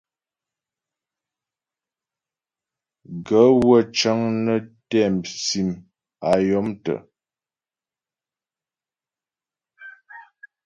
[3.25, 5.05] Gaə̂ wə́ cə́ŋ nə́ tɛ́
[5.45, 5.69] sim
[6.29, 6.97] a yɔ̀mtə́.